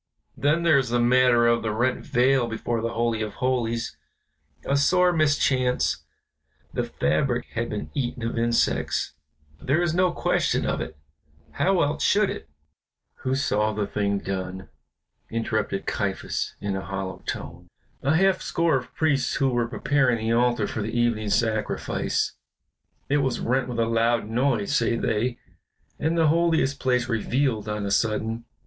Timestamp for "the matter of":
0.89-1.61